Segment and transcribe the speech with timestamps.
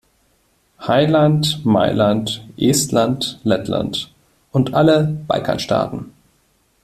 [0.87, 4.11] Heiland, Mailand, Estland, Lettland
[4.51, 6.11] und alle Balkanstaaten!